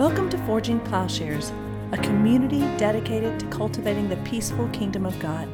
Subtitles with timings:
[0.00, 1.52] Welcome to Forging Plowshares,
[1.92, 5.46] a community dedicated to cultivating the peaceful kingdom of God.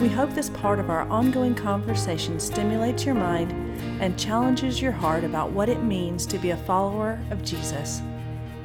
[0.00, 3.52] We hope this part of our ongoing conversation stimulates your mind
[4.00, 8.00] and challenges your heart about what it means to be a follower of Jesus.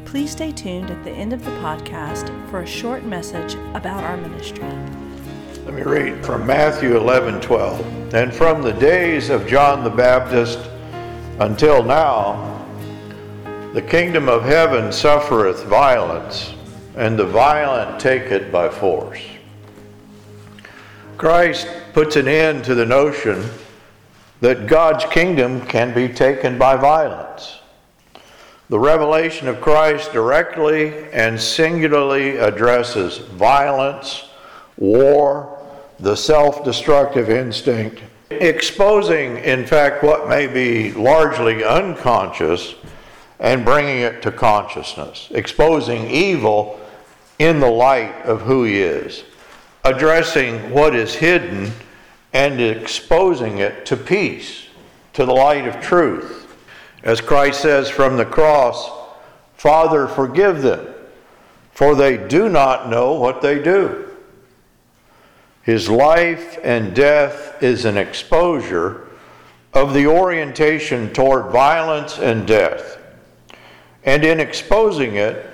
[0.05, 4.15] Please stay tuned at the end of the podcast for a short message about our
[4.15, 4.63] ministry.
[5.65, 8.13] Let me read from Matthew 11 12.
[8.13, 10.59] And from the days of John the Baptist
[11.41, 12.54] until now,
[13.75, 16.53] the kingdom of heaven suffereth violence,
[16.95, 19.19] and the violent take it by force.
[21.17, 23.43] Christ puts an end to the notion
[24.39, 27.59] that God's kingdom can be taken by violence.
[28.69, 34.29] The revelation of Christ directly and singularly addresses violence,
[34.77, 35.59] war,
[35.99, 42.75] the self destructive instinct, exposing, in fact, what may be largely unconscious
[43.39, 46.79] and bringing it to consciousness, exposing evil
[47.39, 49.23] in the light of who he is,
[49.83, 51.71] addressing what is hidden
[52.33, 54.67] and exposing it to peace,
[55.13, 56.55] to the light of truth.
[57.03, 58.89] As Christ says from the cross,
[59.55, 60.87] Father, forgive them,
[61.71, 64.09] for they do not know what they do.
[65.61, 69.07] His life and death is an exposure
[69.73, 72.97] of the orientation toward violence and death
[74.05, 75.49] and in exposing it,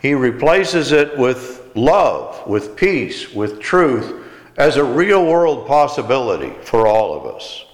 [0.00, 4.24] he replaces it with love, with peace, with truth
[4.56, 7.64] as a real world possibility for all of us.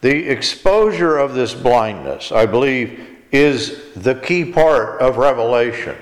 [0.00, 5.96] The exposure of this blindness, I believe, is the key part of Revelation.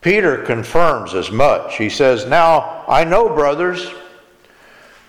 [0.00, 1.76] Peter confirms as much.
[1.76, 3.90] He says, Now I know, brothers,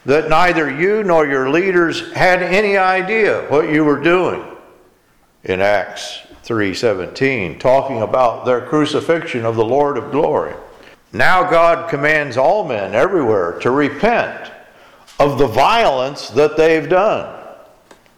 [0.05, 4.43] that neither you nor your leaders had any idea what you were doing
[5.43, 10.55] in Acts 3:17 talking about their crucifixion of the Lord of glory.
[11.13, 14.51] Now God commands all men everywhere to repent
[15.19, 17.35] of the violence that they've done.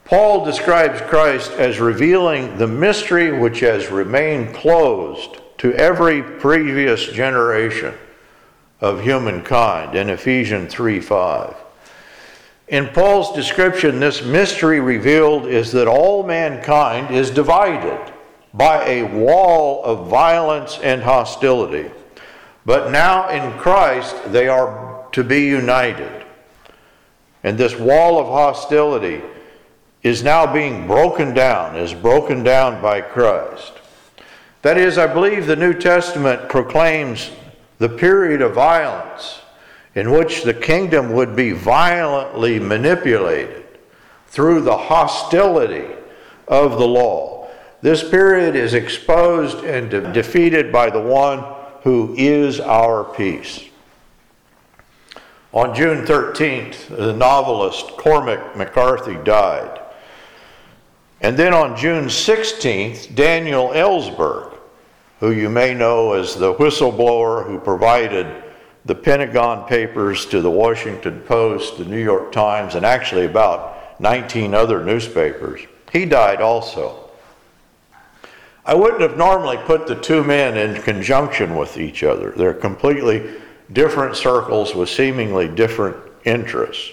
[0.06, 7.92] Paul describes Christ as revealing the mystery which has remained closed to every previous generation
[8.80, 11.54] of humankind in Ephesians 3:5.
[12.68, 18.00] In Paul's description, this mystery revealed is that all mankind is divided
[18.54, 21.90] by a wall of violence and hostility.
[22.66, 26.24] But now in Christ, they are to be united.
[27.42, 29.22] And this wall of hostility
[30.02, 33.72] is now being broken down, is broken down by Christ.
[34.62, 37.30] That is, I believe the New Testament proclaims
[37.78, 39.40] the period of violence
[39.94, 43.64] in which the kingdom would be violently manipulated
[44.28, 45.92] through the hostility
[46.48, 47.41] of the law.
[47.82, 51.44] This period is exposed and de- defeated by the one
[51.82, 53.64] who is our peace.
[55.52, 59.80] On June 13th, the novelist Cormac McCarthy died.
[61.20, 64.56] And then on June 16th, Daniel Ellsberg,
[65.18, 68.44] who you may know as the whistleblower who provided
[68.84, 74.54] the Pentagon Papers to the Washington Post, the New York Times, and actually about 19
[74.54, 75.60] other newspapers,
[75.92, 77.01] he died also.
[78.64, 82.30] I wouldn't have normally put the two men in conjunction with each other.
[82.30, 83.28] They're completely
[83.72, 86.92] different circles with seemingly different interests.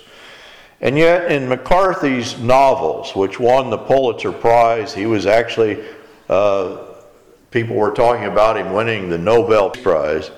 [0.81, 5.84] And yet, in McCarthy's novels, which won the Pulitzer Prize, he was actually,
[6.30, 6.78] uh,
[7.52, 10.31] people were talking about him winning the Nobel Prize.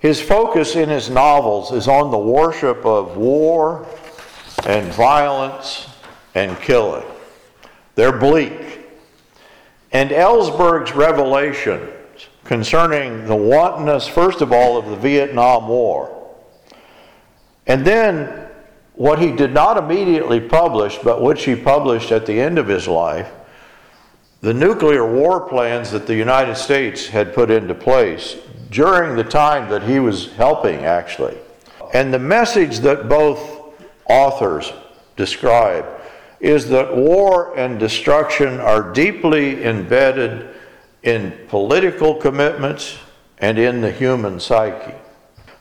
[0.00, 3.86] His focus in his novels is on the worship of war
[4.66, 5.88] and violence
[6.34, 7.06] and killing.
[7.96, 8.67] They're bleak.
[9.92, 11.90] And Ellsberg's revelations
[12.44, 16.14] concerning the wantonness, first of all, of the Vietnam War,
[17.66, 18.48] and then
[18.94, 22.88] what he did not immediately publish, but which he published at the end of his
[22.88, 23.30] life,
[24.40, 28.36] the nuclear war plans that the United States had put into place
[28.70, 31.36] during the time that he was helping, actually.
[31.94, 33.60] And the message that both
[34.06, 34.72] authors
[35.16, 35.86] describe
[36.40, 40.54] is that war and destruction are deeply embedded
[41.02, 42.98] in political commitments
[43.38, 44.94] and in the human psyche.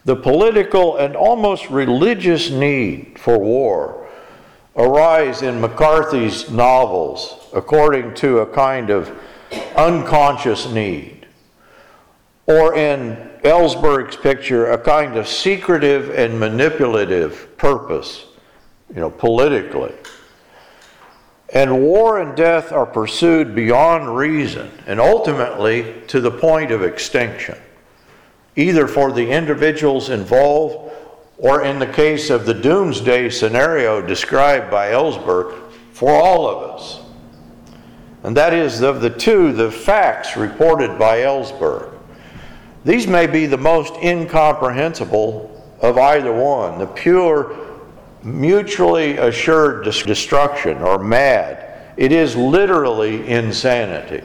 [0.06, 4.07] The political and almost religious need for war
[4.75, 9.12] arise in McCarthy's novels according to a kind of
[9.75, 11.25] unconscious need,
[12.45, 18.25] or in Ellsberg's picture, a kind of secretive and manipulative purpose,
[18.89, 19.94] you know, politically.
[21.53, 27.57] And war and death are pursued beyond reason and ultimately to the point of extinction,
[28.55, 30.94] either for the individuals involved
[31.38, 35.55] or, in the case of the doomsday scenario described by Ellsberg,
[35.94, 36.99] for all of us.
[38.23, 41.94] And that is, of the two, the facts reported by Ellsberg.
[42.83, 47.55] These may be the most incomprehensible of either one the pure,
[48.24, 51.94] mutually assured destruction or mad.
[51.98, 54.24] It is literally insanity.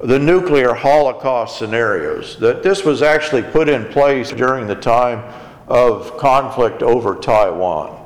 [0.00, 5.22] The nuclear holocaust scenarios, that this was actually put in place during the time
[5.66, 7.96] of conflict over Taiwan.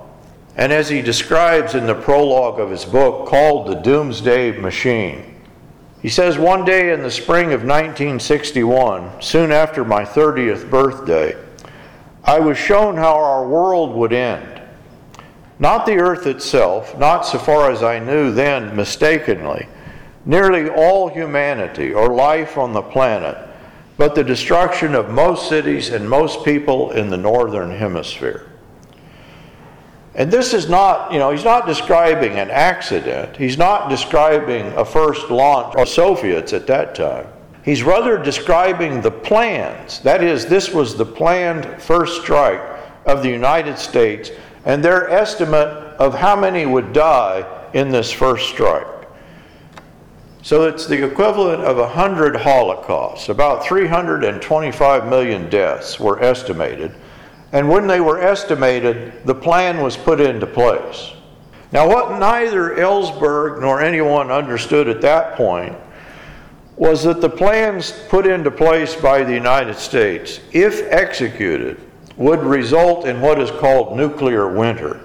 [0.57, 5.33] And as he describes in the prologue of his book called The Doomsday Machine,
[6.03, 11.37] he says, One day in the spring of 1961, soon after my 30th birthday,
[12.25, 14.61] I was shown how our world would end.
[15.59, 19.67] Not the earth itself, not so far as I knew then mistakenly,
[20.25, 23.37] nearly all humanity or life on the planet
[23.97, 28.51] but the destruction of most cities and most people in the northern hemisphere.
[30.15, 33.37] And this is not, you know, he's not describing an accident.
[33.37, 37.27] He's not describing a first launch of Soviets at that time.
[37.65, 40.01] He's rather describing the plans.
[40.01, 42.61] That is, this was the planned first strike
[43.07, 44.31] of the United States
[44.65, 45.69] and their estimate
[45.99, 48.87] of how many would die in this first strike.
[50.43, 53.29] So it's the equivalent of 100 Holocausts.
[53.29, 56.93] About 325 million deaths were estimated.
[57.53, 61.13] And when they were estimated, the plan was put into place.
[61.71, 65.77] Now, what neither Ellsberg nor anyone understood at that point
[66.77, 71.81] was that the plans put into place by the United States, if executed,
[72.17, 75.01] would result in what is called nuclear winter,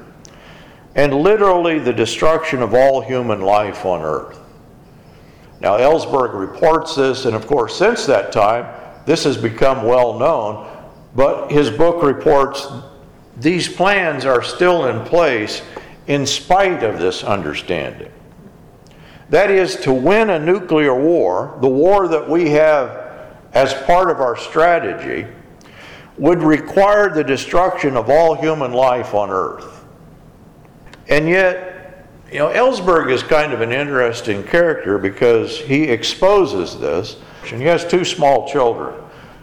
[0.96, 4.40] and literally the destruction of all human life on Earth.
[5.60, 8.66] Now, Ellsberg reports this, and of course, since that time,
[9.06, 10.68] this has become well known,
[11.16, 12.68] but his book reports
[13.38, 15.62] these plans are still in place
[16.08, 18.12] in spite of this understanding.
[19.30, 23.06] That is, to win a nuclear war, the war that we have
[23.54, 25.28] as part of our strategy,
[26.18, 29.86] would require the destruction of all human life on Earth.
[31.10, 37.18] And yet, you know, Ellsberg is kind of an interesting character because he exposes this.
[37.52, 38.94] And he has two small children.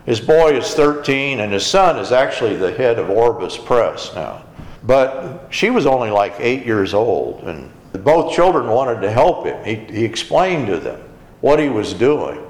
[0.05, 4.45] His boy is 13, and his son is actually the head of Orbis Press now.
[4.83, 7.73] But she was only like eight years old, and
[8.05, 9.65] both children wanted to help him.
[9.65, 11.01] He, he explained to them
[11.41, 12.41] what he was doing.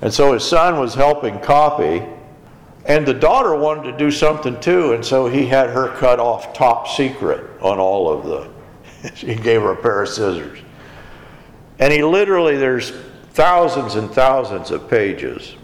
[0.00, 2.02] And so his son was helping copy,
[2.86, 6.52] and the daughter wanted to do something too, and so he had her cut off
[6.52, 8.54] top secret on all of the
[9.14, 10.58] he gave her a pair of scissors.
[11.78, 12.92] And he literally, there's
[13.32, 15.56] thousands and thousands of pages.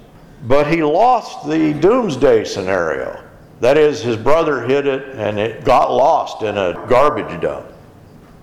[0.46, 3.22] But he lost the doomsday scenario.
[3.60, 7.69] That is, his brother hid it and it got lost in a garbage dump.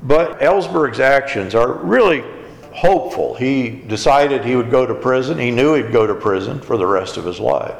[0.03, 2.23] But Ellsberg's actions are really
[2.71, 3.33] hopeful.
[3.33, 5.37] He decided he would go to prison.
[5.37, 7.75] He knew he'd go to prison for the rest of his life.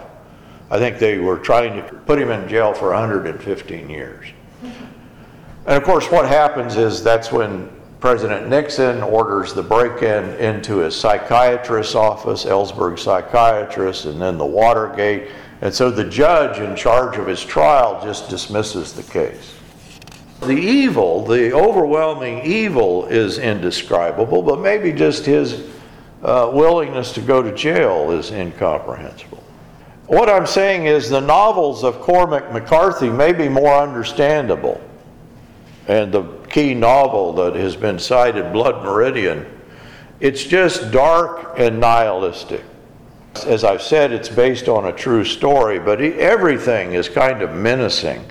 [0.69, 4.27] I think they were trying to put him in jail for 115 years.
[4.63, 7.69] And of course, what happens is that's when
[7.99, 14.45] President Nixon orders the break in into his psychiatrist's office, Ellsberg's psychiatrist, and then the
[14.45, 15.29] Watergate.
[15.61, 19.53] And so the judge in charge of his trial just dismisses the case.
[20.41, 25.63] The evil, the overwhelming evil, is indescribable, but maybe just his
[26.23, 29.43] uh, willingness to go to jail is incomprehensible.
[30.05, 34.81] What I'm saying is the novels of Cormac McCarthy may be more understandable
[35.87, 39.45] and the key novel that has been cited, Blood Meridian,
[40.19, 42.63] it's just dark and nihilistic.
[43.45, 48.25] As I've said, it's based on a true story, but everything is kind of menacing.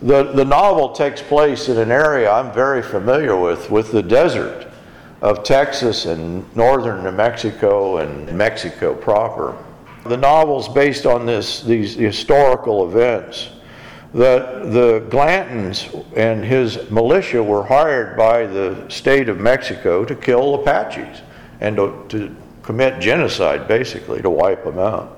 [0.00, 4.68] The, the novel takes place in an area I'm very familiar with, with the desert
[5.20, 9.56] of Texas and northern New Mexico and Mexico proper.
[10.06, 13.50] The novel's based on this, these historical events
[14.14, 20.54] that the Glantons and his militia were hired by the state of Mexico to kill
[20.54, 21.22] Apaches
[21.60, 25.17] and to, to commit genocide, basically, to wipe them out.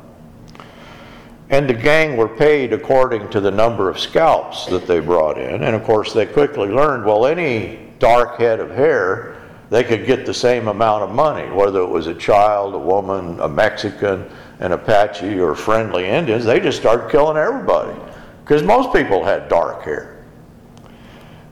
[1.51, 5.65] And the gang were paid according to the number of scalps that they brought in.
[5.65, 9.37] And of course, they quickly learned well, any dark head of hair,
[9.69, 13.39] they could get the same amount of money, whether it was a child, a woman,
[13.41, 14.31] a Mexican,
[14.61, 16.45] an Apache, or friendly Indians.
[16.45, 17.99] They just started killing everybody
[18.45, 20.25] because most people had dark hair.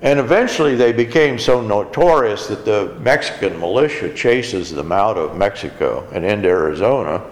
[0.01, 6.09] And eventually they became so notorious that the Mexican militia chases them out of Mexico
[6.13, 7.25] and into Arizona.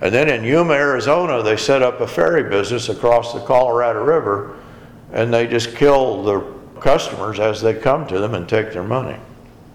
[0.00, 4.56] And then in Yuma, Arizona, they set up a ferry business across the Colorado River
[5.12, 6.40] and they just kill the
[6.80, 9.18] customers as they come to them and take their money.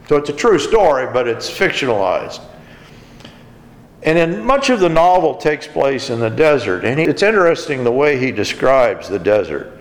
[0.07, 2.41] So it's a true story, but it's fictionalized.
[4.03, 6.85] And then much of the novel takes place in the desert.
[6.85, 9.79] And it's interesting the way he describes the desert.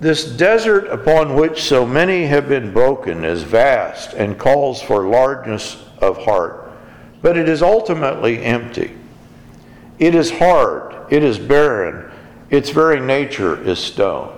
[0.00, 5.82] This desert upon which so many have been broken is vast and calls for largeness
[5.98, 6.70] of heart,
[7.20, 8.97] but it is ultimately empty.
[9.98, 12.10] It is hard, it is barren,
[12.50, 14.34] its very nature is stone.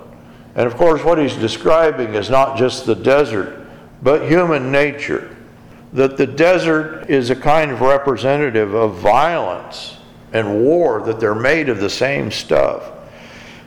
[0.55, 3.67] And of course, what he's describing is not just the desert,
[4.03, 5.37] but human nature.
[5.93, 9.97] That the desert is a kind of representative of violence
[10.33, 12.93] and war, that they're made of the same stuff.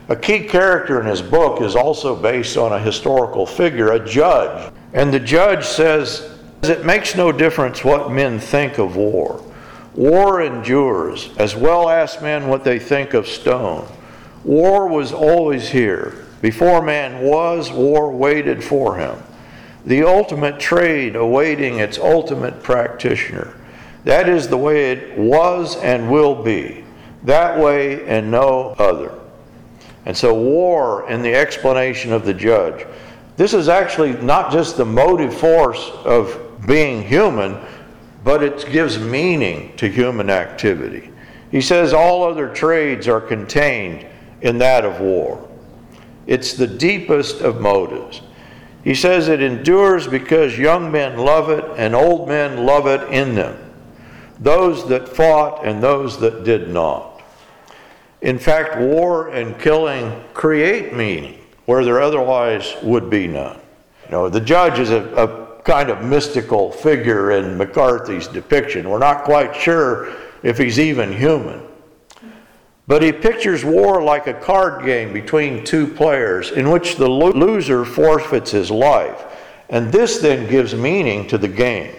[0.09, 4.71] A key character in his book is also based on a historical figure, a judge.
[4.93, 9.43] And the judge says, It makes no difference what men think of war.
[9.95, 13.87] War endures, as well ask men what they think of stone.
[14.43, 16.25] War was always here.
[16.41, 19.17] Before man was, war waited for him.
[19.85, 23.55] The ultimate trade awaiting its ultimate practitioner.
[24.03, 26.83] That is the way it was and will be.
[27.23, 29.17] That way and no other.
[30.05, 32.85] And so, war in the explanation of the judge.
[33.37, 37.57] This is actually not just the motive force of being human,
[38.23, 41.11] but it gives meaning to human activity.
[41.51, 44.05] He says all other trades are contained
[44.41, 45.47] in that of war.
[46.25, 48.21] It's the deepest of motives.
[48.83, 53.35] He says it endures because young men love it and old men love it in
[53.35, 53.57] them,
[54.39, 57.21] those that fought and those that did not.
[58.21, 63.59] In fact, war and killing create meaning where there otherwise would be none.
[64.05, 68.89] You know, the judge is a, a kind of mystical figure in McCarthy's depiction.
[68.89, 71.61] We're not quite sure if he's even human.
[72.85, 77.85] But he pictures war like a card game between two players in which the loser
[77.85, 79.23] forfeits his life.
[79.69, 81.95] And this then gives meaning to the game.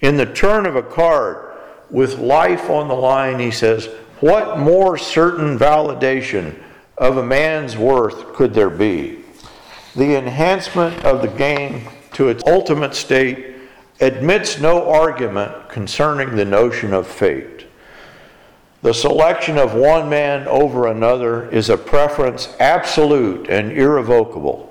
[0.00, 1.54] In the turn of a card,
[1.90, 3.86] with life on the line, he says,
[4.20, 6.58] what more certain validation
[6.96, 9.18] of a man's worth could there be?
[9.96, 11.86] The enhancement of the game
[12.20, 13.54] to its ultimate state
[13.98, 17.64] admits no argument concerning the notion of fate.
[18.82, 24.70] The selection of one man over another is a preference absolute and irrevocable,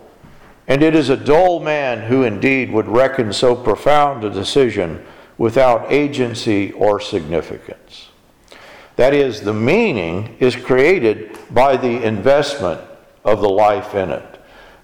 [0.68, 5.04] and it is a dull man who indeed would reckon so profound a decision
[5.40, 8.10] without agency or significance.
[8.96, 12.80] That is, the meaning is created by the investment
[13.26, 14.29] of the life in it.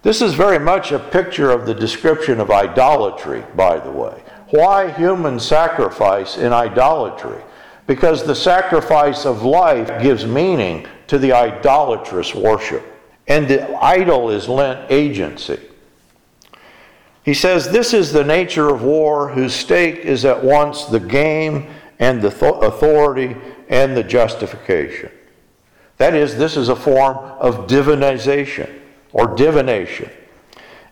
[0.06, 4.22] This is very much a picture of the description of idolatry, by the way.
[4.52, 7.42] Why human sacrifice in idolatry?
[7.88, 12.84] Because the sacrifice of life gives meaning to the idolatrous worship.
[13.28, 15.60] And the idol is lent agency.
[17.24, 21.74] He says, This is the nature of war, whose stake is at once the game
[21.98, 22.28] and the
[22.60, 23.36] authority
[23.70, 25.10] and the justification.
[25.98, 28.84] That is, this is a form of divinization
[29.16, 30.10] or divination.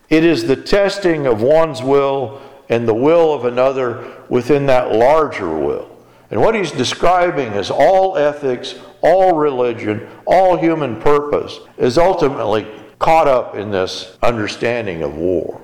[0.09, 5.49] It is the testing of one's will and the will of another within that larger
[5.49, 5.89] will.
[6.31, 12.65] And what he's describing is all ethics, all religion, all human purpose is ultimately
[12.97, 15.59] caught up in this understanding of war.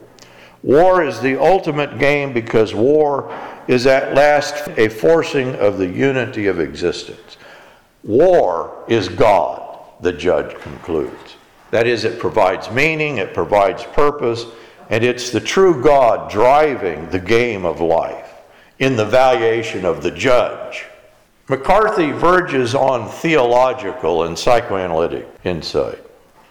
[0.61, 3.33] War is the ultimate game because war
[3.69, 7.37] is at last a forcing of the unity of existence.
[8.03, 11.37] War is God, the judge concludes.
[11.71, 14.45] That is, it provides meaning, it provides purpose,
[14.89, 18.33] and it's the true God driving the game of life
[18.79, 20.85] in the valuation of the judge.
[21.47, 25.99] McCarthy verges on theological and psychoanalytic insight.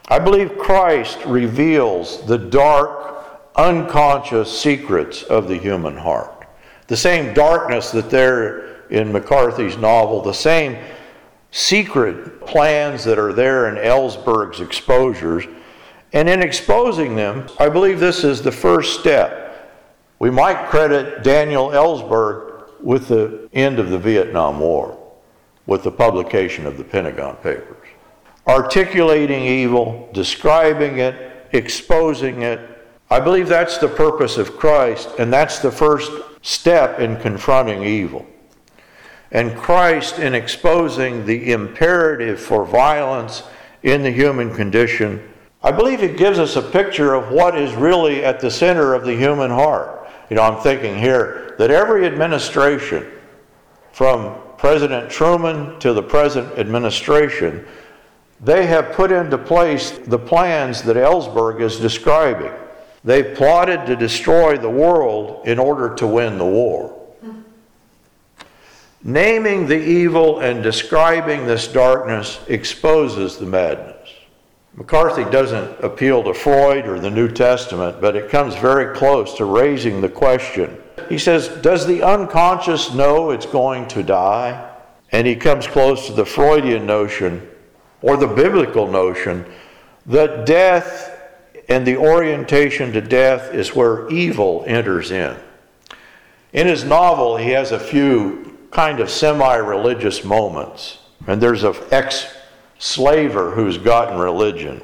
[0.08, 6.46] I believe Christ reveals the dark, unconscious secrets of the human heart.
[6.86, 10.78] The same darkness that there in McCarthy's novel, the same
[11.50, 15.44] secret plans that are there in Ellsberg's exposures.
[16.12, 19.44] And in exposing them, I believe this is the first step.
[20.18, 24.98] We might credit Daniel Ellsberg with the end of the Vietnam War,
[25.66, 27.86] with the publication of the Pentagon Papers.
[28.46, 32.60] Articulating evil, describing it, exposing it.
[33.10, 36.10] I believe that's the purpose of Christ, and that's the first
[36.42, 38.26] step in confronting evil.
[39.30, 43.42] And Christ, in exposing the imperative for violence
[43.82, 45.22] in the human condition,
[45.62, 49.04] I believe it gives us a picture of what is really at the center of
[49.04, 50.08] the human heart.
[50.30, 53.06] You know, I'm thinking here that every administration,
[53.92, 57.66] from President Truman to the present administration,
[58.40, 62.52] they have put into place the plans that Ellsberg is describing.
[63.04, 66.97] They plotted to destroy the world in order to win the war.
[69.04, 73.94] Naming the evil and describing this darkness exposes the madness.
[74.74, 79.44] McCarthy doesn't appeal to Freud or the New Testament, but it comes very close to
[79.44, 80.76] raising the question.
[81.08, 84.64] He says, Does the unconscious know it's going to die?
[85.10, 87.48] And he comes close to the Freudian notion
[88.02, 89.44] or the biblical notion
[90.06, 91.14] that death
[91.68, 95.36] and the orientation to death is where evil enters in.
[96.52, 100.98] In his novel, he has a few kind of semi religious moments.
[101.26, 102.26] And there's an ex
[102.78, 104.82] slaver who's gotten religion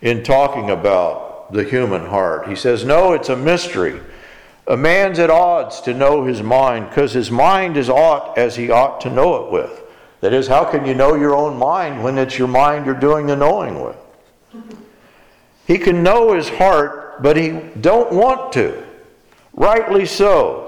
[0.00, 2.48] in talking about the human heart.
[2.48, 4.00] He says, No, it's a mystery.
[4.66, 8.70] A man's at odds to know his mind because his mind is aught as he
[8.70, 9.82] ought to know it with.
[10.20, 13.26] That is, how can you know your own mind when it's your mind you're doing
[13.26, 13.96] the knowing with?
[15.66, 18.84] He can know his heart, but he don't want to.
[19.54, 20.67] Rightly so.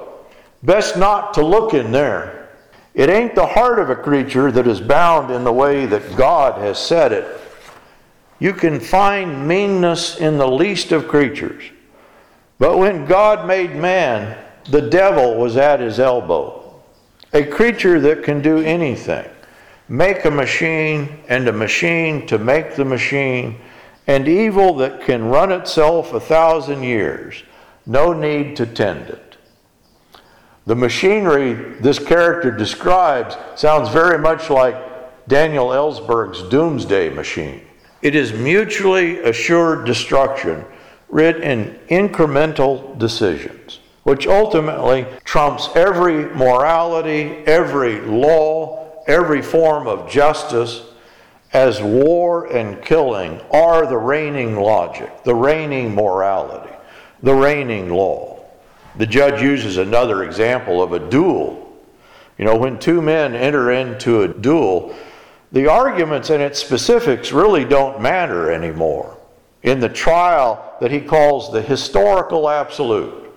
[0.62, 2.48] Best not to look in there.
[2.94, 6.60] It ain't the heart of a creature that is bound in the way that God
[6.60, 7.40] has set it.
[8.38, 11.62] You can find meanness in the least of creatures.
[12.58, 14.36] But when God made man,
[14.70, 16.82] the devil was at his elbow.
[17.32, 19.28] A creature that can do anything
[19.88, 23.60] make a machine and a machine to make the machine,
[24.06, 27.42] and evil that can run itself a thousand years,
[27.86, 29.29] no need to tend it.
[30.66, 34.76] The machinery this character describes sounds very much like
[35.26, 37.62] Daniel Ellsberg's doomsday machine.
[38.02, 40.64] It is mutually assured destruction
[41.08, 50.82] writ in incremental decisions, which ultimately trumps every morality, every law, every form of justice
[51.52, 56.72] as war and killing are the reigning logic, the reigning morality,
[57.22, 58.29] the reigning law.
[58.96, 61.78] The judge uses another example of a duel.
[62.38, 64.94] You know, when two men enter into a duel,
[65.52, 69.16] the arguments and its specifics really don't matter anymore.
[69.62, 73.30] In the trial that he calls the historical absolute,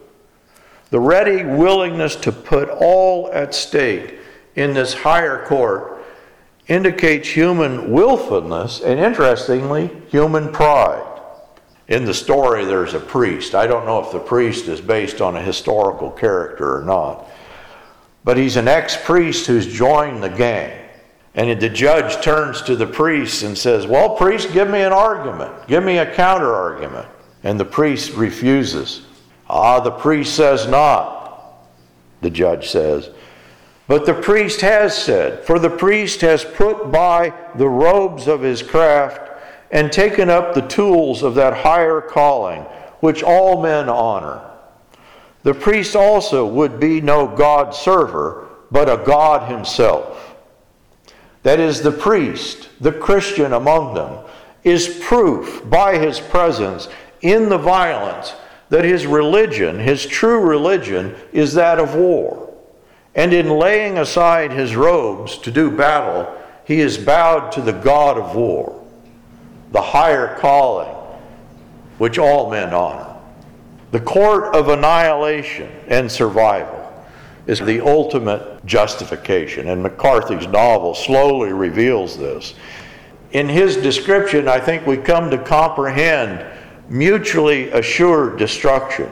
[0.90, 4.20] the ready willingness to put all at stake
[4.56, 6.06] in this higher court
[6.68, 11.13] indicates human willfulness and, interestingly, human pride.
[11.88, 13.56] In the story, there's a priest.
[13.56, 17.28] I don't know if the priest is based on a historical character or not,
[18.24, 20.80] but he's an ex priest who's joined the gang.
[21.36, 25.68] And the judge turns to the priest and says, Well, priest, give me an argument.
[25.68, 27.08] Give me a counter argument.
[27.44, 29.02] And the priest refuses.
[29.50, 31.68] Ah, the priest says not,
[32.22, 33.10] the judge says.
[33.88, 38.64] But the priest has said, For the priest has put by the robes of his
[38.64, 39.33] craft
[39.74, 42.62] and taken up the tools of that higher calling,
[43.02, 44.40] which all men honor.
[45.42, 50.36] The priest also would be no God server, but a God himself.
[51.42, 54.24] That is, the priest, the Christian among them,
[54.64, 56.88] is proof by his presence
[57.22, 58.36] in the violence
[58.70, 62.54] that his religion, his true religion, is that of war.
[63.16, 66.32] And in laying aside his robes to do battle,
[66.64, 68.83] he is bowed to the God of war,
[69.74, 70.96] the higher calling
[71.98, 73.14] which all men honor.
[73.92, 76.80] The court of annihilation and survival
[77.46, 82.56] is the ultimate justification, and McCarthy's novel slowly reveals this.
[83.32, 86.46] In his description, I think we come to comprehend
[86.90, 89.12] mutually assured destruction.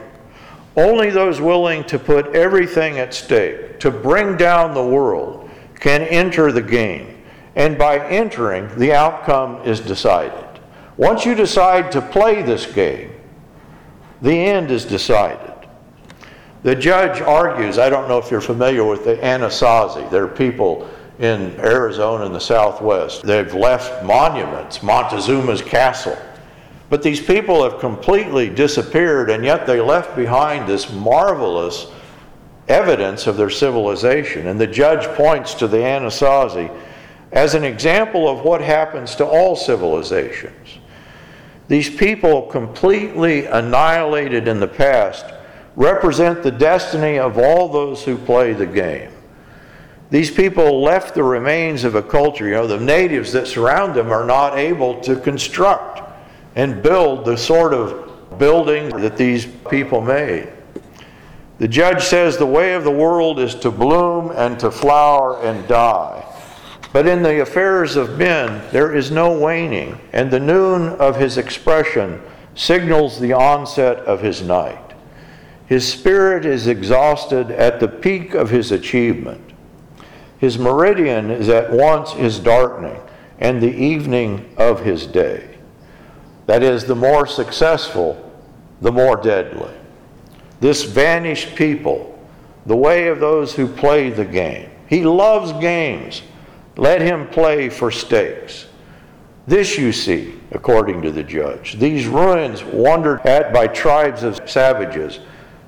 [0.76, 6.50] Only those willing to put everything at stake to bring down the world can enter
[6.50, 7.22] the game.
[7.56, 10.41] And by entering, the outcome is decided.
[11.02, 13.10] Once you decide to play this game,
[14.22, 15.52] the end is decided.
[16.62, 20.08] The judge argues, I don't know if you're familiar with the Anasazi.
[20.10, 20.88] They're people
[21.18, 23.22] in Arizona in the southwest.
[23.22, 26.16] They've left monuments, Montezuma's castle
[26.92, 31.86] but these people have completely disappeared, and yet they left behind this marvelous
[32.68, 34.46] evidence of their civilization.
[34.46, 36.70] And the judge points to the Anasazi
[37.32, 40.80] as an example of what happens to all civilizations.
[41.68, 45.24] These people, completely annihilated in the past,
[45.76, 49.10] represent the destiny of all those who play the game.
[50.10, 52.46] These people left the remains of a culture.
[52.46, 56.02] You know, the natives that surround them are not able to construct
[56.54, 60.52] and build the sort of building that these people made.
[61.58, 65.66] The judge says the way of the world is to bloom and to flower and
[65.66, 66.24] die.
[66.92, 71.38] But in the affairs of men, there is no waning, and the noon of his
[71.38, 72.20] expression
[72.54, 74.78] signals the onset of his night.
[75.66, 79.52] His spirit is exhausted at the peak of his achievement.
[80.36, 83.00] His meridian is at once his darkening
[83.38, 85.56] and the evening of his day.
[86.46, 88.30] That is, the more successful,
[88.82, 89.72] the more deadly.
[90.60, 92.18] This vanished people,
[92.66, 94.68] the way of those who play the game.
[94.88, 96.22] He loves games.
[96.76, 98.66] Let him play for stakes.
[99.46, 101.74] This you see, according to the judge.
[101.74, 105.20] These ruins wandered at by tribes of savages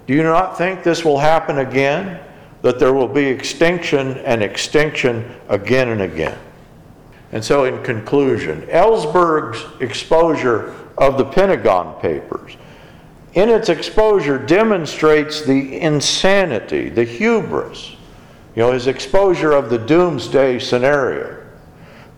[0.06, 2.20] do you not think this will happen again?
[2.62, 6.38] That there will be extinction and extinction again and again.
[7.32, 12.56] And so, in conclusion, Ellsberg's exposure of the Pentagon Papers,
[13.34, 17.96] in its exposure, demonstrates the insanity, the hubris,
[18.54, 21.44] you know, his exposure of the doomsday scenario,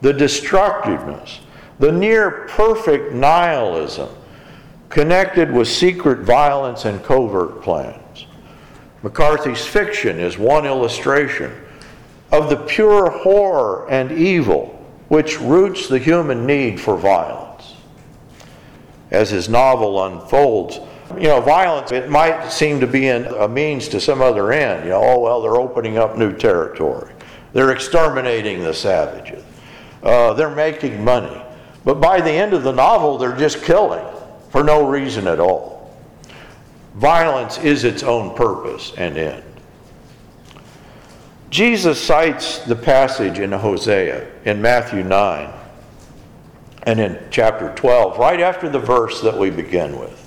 [0.03, 1.41] the destructiveness,
[1.79, 4.09] the near perfect nihilism
[4.89, 8.27] connected with secret violence and covert plans.
[9.03, 11.53] McCarthy's fiction is one illustration
[12.33, 14.73] of the pure horror and evil
[15.09, 17.75] which roots the human need for violence.
[19.11, 20.81] As his novel unfolds,
[21.15, 24.85] you know, violence, it might seem to be a means to some other end.
[24.85, 27.13] You know, oh, well, they're opening up new territory.
[27.53, 29.45] They're exterminating the savages.
[30.03, 31.43] Uh, they're making money.
[31.85, 34.05] But by the end of the novel, they're just killing
[34.51, 35.97] for no reason at all.
[36.95, 39.45] Violence is its own purpose and end.
[41.51, 45.53] Jesus cites the passage in Hosea in Matthew 9
[46.83, 50.26] and in chapter 12, right after the verse that we begin with.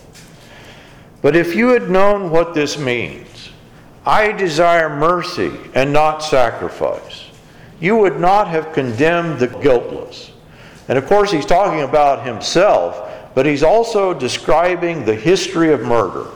[1.21, 3.49] But if you had known what this means,
[4.05, 7.25] I desire mercy and not sacrifice,
[7.79, 10.31] you would not have condemned the guiltless.
[10.87, 16.27] And of course, he's talking about himself but he's also describing the history of murder.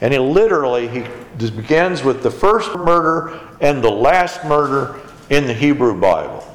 [0.00, 1.04] And he literally he
[1.38, 6.46] begins with the first murder and the last murder in the Hebrew Bible.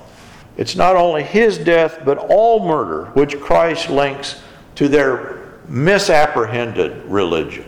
[0.57, 4.41] It's not only his death, but all murder which Christ links
[4.75, 5.38] to their
[5.69, 7.65] misapprehended religion.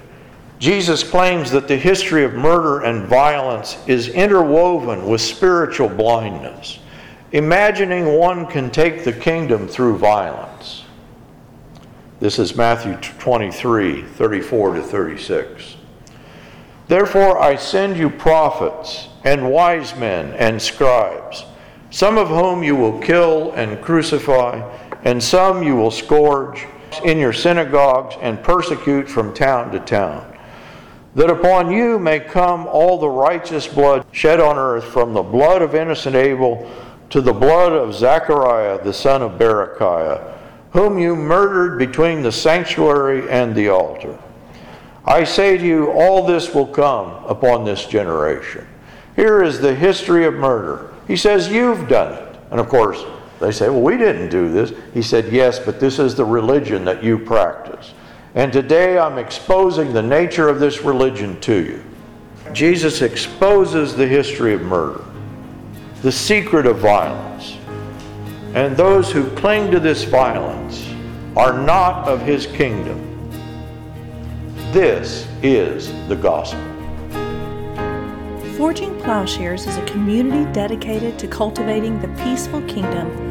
[0.59, 6.79] Jesus claims that the history of murder and violence is interwoven with spiritual blindness,
[7.31, 10.83] imagining one can take the kingdom through violence.
[12.19, 15.77] This is Matthew 23 34 to 36.
[16.87, 21.45] Therefore, I send you prophets and wise men and scribes,
[21.89, 24.61] some of whom you will kill and crucify,
[25.03, 26.67] and some you will scourge
[26.99, 30.37] in your synagogues and persecute from town to town,
[31.15, 35.61] that upon you may come all the righteous blood shed on earth, from the blood
[35.61, 36.69] of innocent Abel
[37.09, 40.31] to the blood of Zechariah the son of Berechiah
[40.71, 44.17] whom you murdered between the sanctuary and the altar.
[45.05, 48.65] I say to you, all this will come upon this generation.
[49.15, 50.93] Here is the history of murder.
[51.07, 52.39] He says, You've done it.
[52.51, 53.03] And of course,
[53.41, 54.71] they say, Well, we didn't do this.
[54.93, 57.93] He said, Yes, but this is the religion that you practice.
[58.35, 61.83] And today I'm exposing the nature of this religion to you.
[62.53, 65.03] Jesus exposes the history of murder,
[66.01, 67.57] the secret of violence,
[68.53, 70.87] and those who cling to this violence
[71.35, 72.99] are not of his kingdom.
[74.71, 76.61] This is the gospel.
[78.55, 83.30] Forging Plowshares is a community dedicated to cultivating the peaceful kingdom